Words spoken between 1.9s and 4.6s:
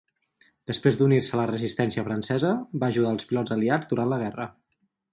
francesa, va ajudar els pilots aliats durant la guerra.